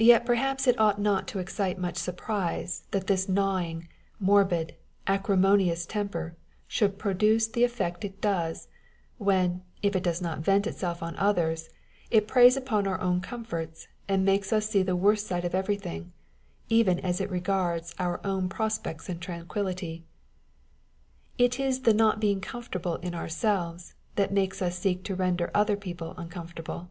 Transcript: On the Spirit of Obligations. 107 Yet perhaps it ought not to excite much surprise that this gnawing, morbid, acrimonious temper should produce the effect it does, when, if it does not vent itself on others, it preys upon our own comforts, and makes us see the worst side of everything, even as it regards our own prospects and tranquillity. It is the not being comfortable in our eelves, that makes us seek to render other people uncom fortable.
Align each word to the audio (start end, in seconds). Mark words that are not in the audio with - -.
On 0.00 0.06
the 0.06 0.06
Spirit 0.06 0.22
of 0.22 0.24
Obligations. 0.24 0.78
107 0.78 0.78
Yet 0.78 0.78
perhaps 0.78 0.78
it 0.78 0.80
ought 0.80 1.00
not 1.02 1.28
to 1.28 1.38
excite 1.38 1.78
much 1.78 1.96
surprise 1.98 2.84
that 2.92 3.06
this 3.06 3.28
gnawing, 3.28 3.88
morbid, 4.18 4.74
acrimonious 5.06 5.84
temper 5.84 6.34
should 6.66 6.98
produce 6.98 7.48
the 7.48 7.62
effect 7.62 8.02
it 8.02 8.22
does, 8.22 8.68
when, 9.18 9.62
if 9.82 9.94
it 9.94 10.02
does 10.02 10.22
not 10.22 10.38
vent 10.38 10.66
itself 10.66 11.02
on 11.02 11.14
others, 11.16 11.68
it 12.10 12.26
preys 12.26 12.56
upon 12.56 12.86
our 12.86 12.98
own 13.02 13.20
comforts, 13.20 13.88
and 14.08 14.24
makes 14.24 14.54
us 14.54 14.70
see 14.70 14.82
the 14.82 14.96
worst 14.96 15.26
side 15.26 15.44
of 15.44 15.54
everything, 15.54 16.14
even 16.70 16.98
as 17.00 17.20
it 17.20 17.28
regards 17.30 17.94
our 17.98 18.26
own 18.26 18.48
prospects 18.48 19.10
and 19.10 19.20
tranquillity. 19.20 20.02
It 21.36 21.60
is 21.60 21.80
the 21.82 21.92
not 21.92 22.20
being 22.20 22.40
comfortable 22.40 22.96
in 22.96 23.14
our 23.14 23.28
eelves, 23.28 23.92
that 24.16 24.32
makes 24.32 24.62
us 24.62 24.78
seek 24.78 25.04
to 25.04 25.14
render 25.14 25.50
other 25.54 25.76
people 25.76 26.14
uncom 26.14 26.50
fortable. 26.50 26.88